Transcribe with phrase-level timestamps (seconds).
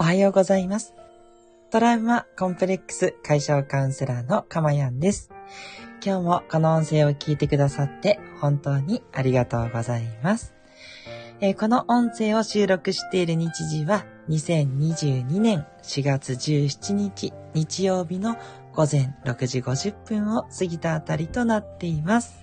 [0.00, 0.94] おはようございます。
[1.70, 5.30] トラウマコンプレックス解消カウンセラーのかまやんです。
[6.02, 10.54] 今日もこの音声を聞いてくださって本当にありがとうございます。
[11.42, 18.38] えー、この音声を収録している日時は2022年4月17日日曜日の
[18.72, 22.38] 午前6時50分を過ぎたあたりとなっています。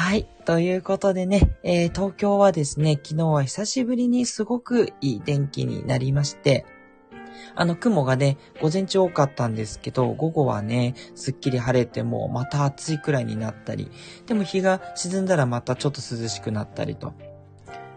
[0.00, 0.28] はい。
[0.44, 6.64] ということでね、えー、東京はですね、昨日は久しぶりにすごくいい天気になりまして、
[7.56, 13.90] あの雲がね、午前中多かったんですけど、午後はね、すっきり晴れてもまた暑いくらいになったり、
[14.26, 17.12] でも日が沈んだらまたちょっと涼しくなったりと、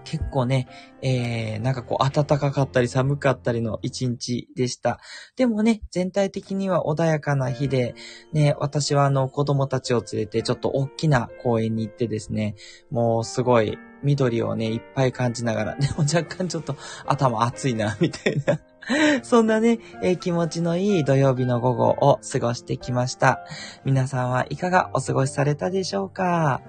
[0.04, 0.68] 結構ね、
[1.02, 5.00] えー、なんかこう暖かかったり寒かったりの一日でした。
[5.36, 7.96] でもね、全体的には穏やかな日で、
[8.34, 12.56] ね、私はあの子供たちを連れてちょっと大きな公園に行ってですね、
[12.90, 16.76] もうすごい緑をね、いっぱい感じながら、でも若干ちょっと
[17.06, 18.60] 頭熱いな、みたいな
[19.24, 23.40] そんなね、えー、気持ちのいい土曜日の午後を過ごしてきました。
[23.86, 26.62] 皆さんはいかがお過ごしされたでしょうか？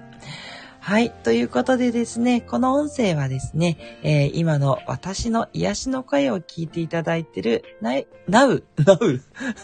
[0.84, 1.12] はい。
[1.12, 7.92] ということでですね、この音声はですね、えー、今の私の癒しの声を聞いていただいている、な、
[8.26, 9.20] なう、 なう、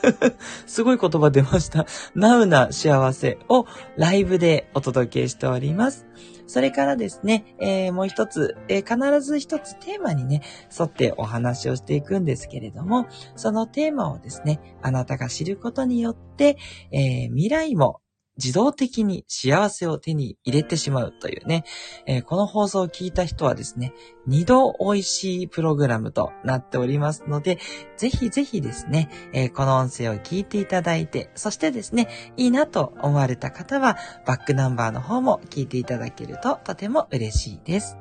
[0.69, 1.87] すごい言葉出ました。
[2.15, 6.07] なうな幸せをライブでお届けしております。
[6.47, 10.43] それからですね、えー、もう一つ、えー、必ず一つテーマにね、
[10.79, 16.59] 沿ってお話をしていくんですけれども、そのテーマをですね、あなたが知ることによって、
[16.93, 18.03] えー、未来も
[18.39, 21.65] 自動的に幸せを手に入れてしまうというね、
[22.07, 23.93] えー、この放送を聞いた人はですね、
[24.27, 27.59] 二度美味しいプログラムとなっておりますので、
[27.97, 37.99] ぜひぜひですね、えー、この音声を聞いていただいて、そしてですね、いいなと思われた方は、バックナンバーの方も聞いていただけるととても嬉しいです。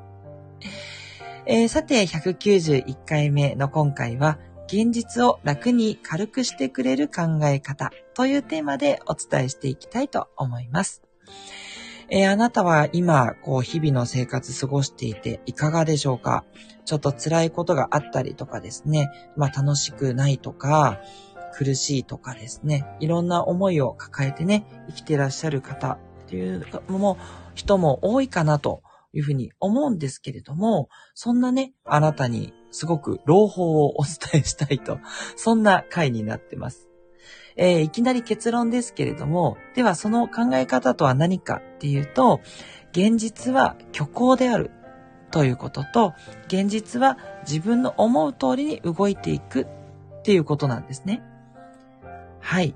[1.46, 11.02] えー、さて、191回目の今回は、現実を楽に軽くしてくれる考え方というテーマでお伝えしていきたいと思います。
[12.10, 16.44] えー、あなたは今、こう、日々の生活過ごしていていかがでしょうか？
[16.84, 21.00] ちょっと辛いことがあったりとかですね、まあ楽しくないとか、
[21.54, 27.16] 苦しいとかですね、いろんな思いを抱えてね、生きてらっしゃる方っていうのも、
[27.54, 28.82] 人も多いかなと
[29.14, 34.98] いうふうに思うんですけれども、そんなね、あなたにすごく朗報をお伝えしたいと、
[35.36, 36.88] そんな回になってます。
[37.56, 42.40] えー、いきなり結論ですけれども、ではその考え方とは何かっていうと、
[42.92, 44.70] 現実は虚構である
[45.30, 46.14] ということと、
[46.46, 49.66] 現実は自分の思う通りに動いていくっ
[50.22, 51.22] ていうことなんですね。
[52.40, 52.74] はい。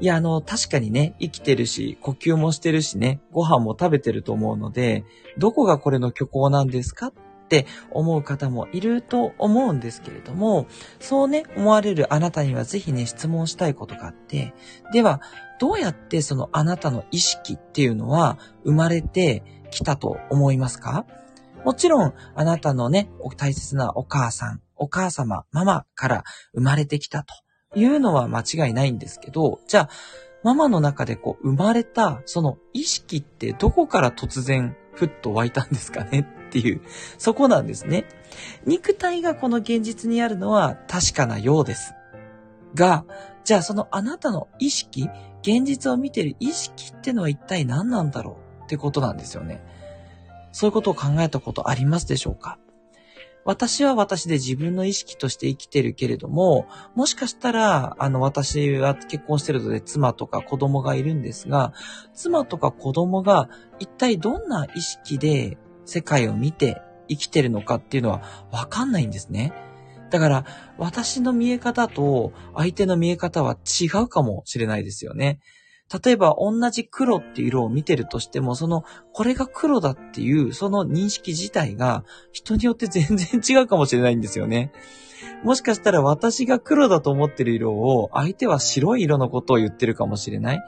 [0.00, 5.04] いや、あの、確かにね、生きてるし、呼吸もしてるしね、ご飯も食べてると思うので、
[5.36, 7.12] どこがこれの虚構なんですかっ
[7.48, 10.66] って思う方もいると思うんですけれども、
[11.00, 14.52] そうね、思われるあなたにはぜひね、質問したいことがあって、
[14.92, 15.22] では、
[15.58, 21.06] どうやってそのあなたの意識っていうのは生まれてきたと思いますか？
[21.64, 23.08] もちろん、あなたのね、
[23.38, 27.34] 大切なお母さん、お母様、ママから生まれてきたと
[27.78, 29.88] いうのは間違いないんですけど、じゃあ、
[30.44, 36.80] ママの中でこう生まれたその意識ってどこから突然ふっと湧いたんですかねっていう、
[37.18, 38.06] そこなんですね。
[38.64, 41.94] 肉体がこの現実にあるのは確かなようです。
[42.74, 43.04] が、
[43.44, 45.08] じゃあそのあなたの意識、
[45.42, 49.62] 現実を見てる意識ってのは一体何なんだろうってことなんですよね。
[50.52, 52.58] そういうことを考えたことありますでしょうか？
[53.44, 61.72] 私は私で自分の意識として生きてるけれども、もしかしたら、あの、私は結婚してるので妻とか子供がいるんですが、
[62.12, 63.48] 妻とか子供が
[63.78, 65.56] 一体どんな意識で
[65.88, 68.20] 世界を見て生きてるのかっていうのは
[68.52, 69.54] わかんないんですね。
[70.10, 70.44] だから、
[70.76, 75.40] 私の見え方と相手の見え方は違うかもしれないですよね。
[76.04, 78.84] 例えば同じ黒っていう色を見てるとしても、その、
[79.14, 84.72] これが黒だっていう、その認識自体が人によって全然違うかもしれないんですよね。
[85.42, 90.60] もしかしたら私が黒だと思ってる色を相手は白い色のことを言ってるかもしれない。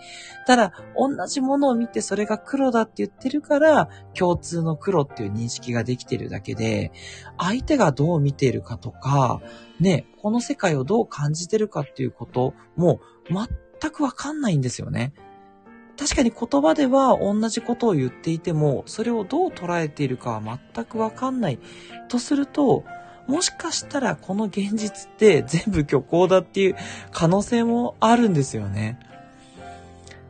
[0.46, 6.92] ただ、同じものを見てそれが黒だって言ってるから、共通の黒っていう認識ができてるだけで、
[7.38, 9.40] 相手がどう見てるかとか、
[9.78, 13.00] ね、この世界をどう感じてるかっていうことも
[13.80, 15.12] 全くわかんないんですよね。
[16.00, 21.58] 確かに言葉では同じことを言っていても、それをどう捉えているかは全くわかんない。
[22.08, 22.84] とすると、
[23.30, 26.76] もしかしたらこの現実って全部虚構だっていう
[27.12, 28.98] 可能性もあるんですよね。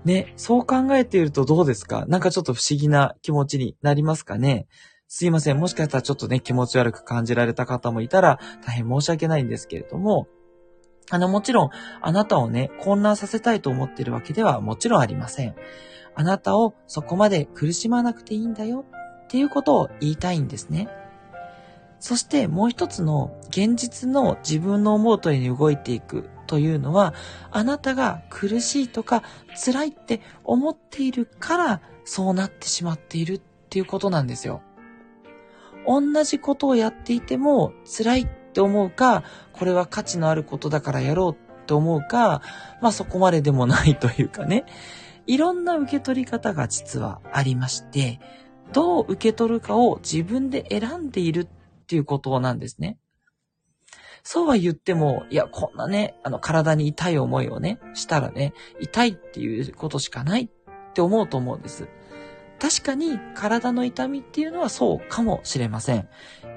[0.04, 2.04] ね、そう考えているとどうですか？
[2.06, 4.66] なんかちょっと不思議な気持ちになりますかね？
[5.08, 5.58] すいません。
[5.58, 10.28] もしかしたらちょっとね、気持ち悪く感じられた方もいたら、大変申し訳ないんですけれども、
[11.10, 11.70] あの、もちろん、
[12.00, 15.56] あなたをね、混乱させたいと思ってるわけではもちろんありません。
[16.14, 18.84] あなたをそこまで苦しまなくていいんだよ
[19.24, 20.88] っていうことを言いたいんですね。
[22.00, 27.14] そしてもう一つの現実の自分の思う通りに動いていくというのは、
[27.50, 29.22] あなたが苦しいとか
[29.54, 34.62] 辛いって思っているからそうなってしまっているっていうことなんですよ。
[35.86, 42.42] 同じことをやっていても辛いって思うか、これは価値のあることだからやろうって思うか、
[42.80, 44.64] まあそこまででもないというかね。
[45.26, 48.18] いろんな受け取り方が実はありまして、
[48.72, 51.46] どう受け取るかを自分で選んでいるっ
[51.90, 52.98] ていうことなんですね。
[54.22, 61.88] そうは言っても、いや、こんなね、あの、体に痛い思いをね、したらね、痛いっていうことしかないって思うと思うんです。
[62.60, 66.08] 確かに体の痛みっていうのはそうかもしれません。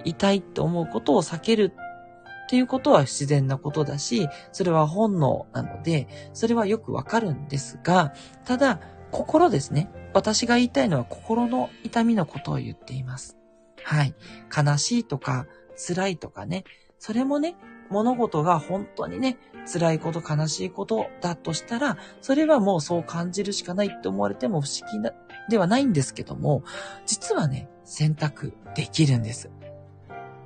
[0.03, 8.13] 痛いって思うことを避けるっていうことは自然なことだし、それは本能なので、それはよくわかるんですが、
[8.45, 9.89] ただ、心ですね。
[10.13, 13.42] 私が言いたいのは心の痛みのことを言っています。
[13.83, 14.15] はい。
[14.55, 16.63] 悲しいとか、辛いとかね。
[16.99, 17.55] それもね、
[17.89, 19.37] 物事が本当にね、
[19.71, 25.11] 辛いこと、悲しいことだとしたら、それはもうそう感じるしかないって思われても不思議な
[25.49, 26.63] ではないんですけども、
[27.05, 29.51] 実はね、選択できるんです。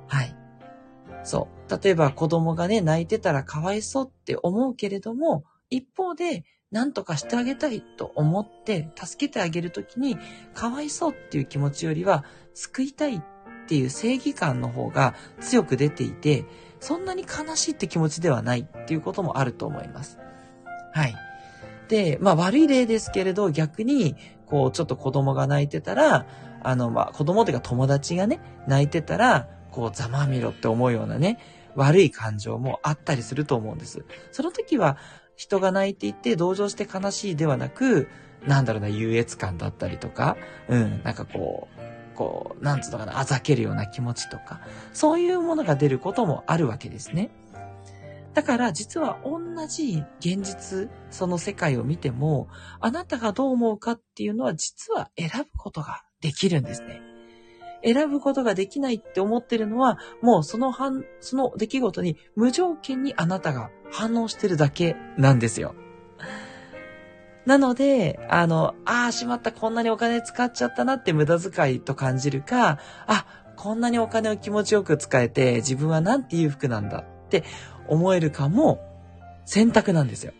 [0.08, 0.36] はい。
[1.22, 1.82] そう。
[1.82, 10.18] 例えば子供がね、泣いてたらかわいそうって思うけれども、一方で、何とかしてあげたいと思って助けてあげるときに、
[10.54, 12.24] かわいそうっていう気持ちよりは、
[12.58, 13.20] 救いたいっ
[13.68, 16.44] ていう正義感の方が強く出ていて、
[16.80, 20.18] そんなに悲しいって気持ちではないっていうこともあると思います。
[20.92, 21.14] はい。
[21.86, 24.16] で、まあ悪い例ですけれど、逆に、
[24.46, 26.26] こう、ちょっと子供が泣いてたら、
[26.64, 31.38] あの、まあ子供っていうか友達がね、泣いてたら、こう、ざまみろって思うようなね、
[31.76, 34.04] 悪い感情もあったりすると思うんです。
[34.32, 34.96] その時は、
[35.36, 38.08] 人が泣いていて同情して悲しいではなく、
[38.44, 40.36] なんだろうな、優越感だったりとか、
[40.68, 44.60] うん、なんかこう、こう、なんつうのかな、あざけるような気持ちとか、
[44.92, 47.30] そういうものが出ることもあるわけですね。
[48.34, 52.48] だから実は同じ現実、その世界を見ても、
[52.80, 57.00] あなたがどう思うかっていうのは実は選ぶことができるんですね。
[57.84, 65.76] 選ぶことができないって思ってるのは、もうその反、その出来事に無条件にあなたが反応してるだけなんですよ。
[67.48, 73.24] なので、あの、ああ、しまった、こんなにお金使っちゃったなって無駄遣いと感じるか、あ、
[73.56, 77.44] こんなにお金を気持ちよく使えて、自分はなんて裕福なんだって
[77.86, 78.80] 思えるかも
[79.46, 80.34] 選択なんですよ。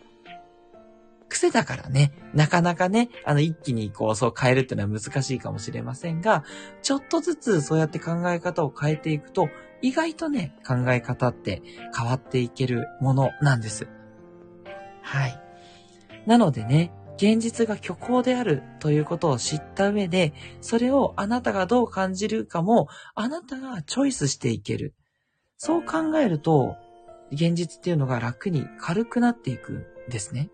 [1.29, 6.43] 癖だからね、なかなかね、あの一気にこうそう変えるっていうのは難しいかもしれませんが、
[6.83, 9.49] ちょっとずつそうやって考え方を変えていくと、
[9.81, 11.63] 意外とね、考え方って
[11.97, 13.87] 変わっていけるものなんです。
[15.01, 15.49] はい。
[16.25, 24.95] なのでね、現実が虚構であるということを知った上で、それをあなたがどう感じるかも、あなたがチョイスしていける。
[25.57, 26.77] そう考えると、
[27.33, 30.49] 現実っていうのが楽に軽くなっていくんですね。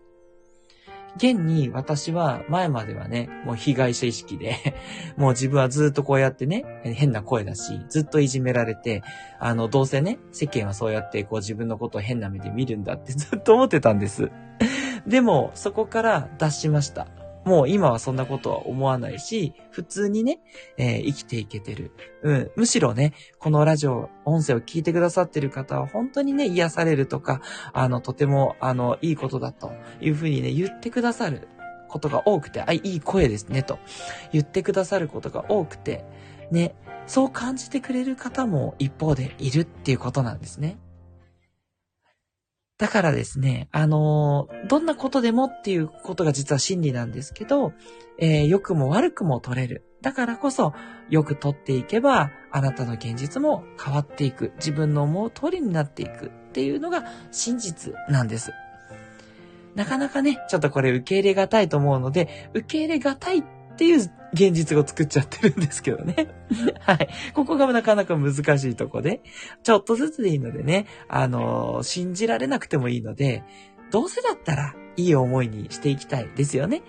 [1.14, 4.56] 現に私は前まではね、もう被害者意識で
[5.16, 9.04] もう自分はずっとこうやってね、変な声だし、ずっといじめられて、
[9.38, 14.32] あの、どうせね、世間はそうやってこう自分のことを変な目で見るんだってずっと思ってたんです
[15.06, 17.06] でも、そこから脱しました。
[17.44, 20.40] もう今はそんなことは思わないし、普通にね、
[20.78, 21.92] えー、生きていけてる。
[22.22, 22.50] うん。
[22.56, 27.40] むしろね、このラジオ、音声を聞いてくださってる方は本当にね、癒されるとか、
[27.72, 29.70] あの、とても、あの、いいことだと
[30.00, 31.46] いうふうにね、言ってくださる
[31.88, 33.78] ことが多くて、あ、いい声ですね、と
[34.32, 36.04] 言ってくださることが多くて、
[36.50, 36.74] ね、
[37.06, 40.78] そう感じてくれる方も一方でいるっていうことなんですね。
[42.78, 47.72] だからですね、あのー、どんなことでもっていうことが実は真理なんですけど、
[48.18, 49.84] えー、良くも悪くも取れる。
[50.02, 50.74] だからこそ、
[51.08, 54.52] よく取っていけば、あなたの現実も変わっていく。
[54.56, 58.52] 自分の思う通りになっていくっていうのが真実なんです。
[59.74, 63.44] なかなかね、ちょっとこれ受け入れがたいと思うので、受け入れがたいっ
[63.76, 66.28] ていう現実を作っちゃってるんですけどね。
[66.80, 67.08] はい。
[67.34, 69.22] ここがなかなか難しいとこで、
[69.62, 73.42] ちょっとずつでいいのでね、あのー、信じられなくてもいいので、
[73.90, 76.82] どうせだったらいい思いにしていきたいですよね。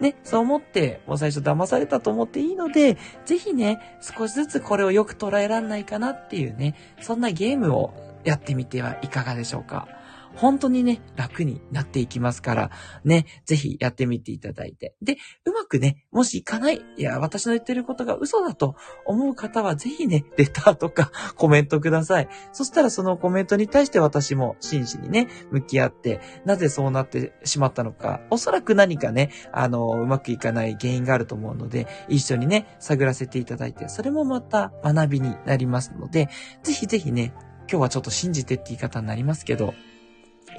[0.00, 7.92] ね、そう思って、もう最初騙されたと思っていいので、ぜひね、少しずつこれをよく捉えらんないかなっていうね、そんなゲームを
[8.24, 9.88] やってみてはいかがでしょうか。
[10.36, 12.70] 本当にね、楽になっていきますから、
[13.04, 14.94] ね、ぜひやってみていただいて。
[15.02, 22.28] で、うまくね、もしいかない、いや、私の言ってることが嘘だと思う方は、ぜひね、レターとか コメントください。
[22.52, 36.28] そしたらそのコメントに対して私も真摯にね、向き合って、なぜそうなってしまったのか、おそらく何かね、あの、うまくいかない原因があると思うので、一緒にね、探らせていただいて、それもまた学びになりますので、
[36.62, 37.32] ぜひぜひね、
[37.70, 39.74] 今日はちょっと信じてって言い方になりますけど、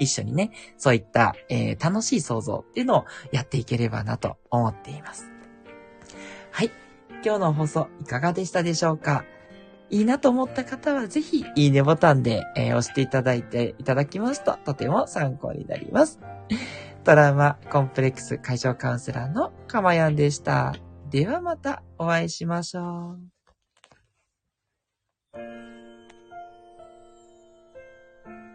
[0.02, 5.30] 一緒にね、そういった、えー、楽しい想像っていうのをやっていければなと思っています。
[6.50, 6.70] はい。
[7.24, 9.24] 今日の放送いかがでしたでしょうか？
[9.90, 16.18] いいなと思った方はぜひいいねボタンで、えー、押していただいていただきますととても参考になります。
[17.04, 20.74] トラウマコンプレックス解消カウンセラーのかまやんでした。
[21.10, 23.18] ではまたお会いしましょう。